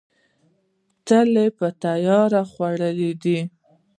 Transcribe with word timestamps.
تل 1.07 1.29
یې 1.43 1.47
په 1.57 1.67
تیاره 1.81 2.41
خوړلې 2.51 3.11
ده. 3.21 3.39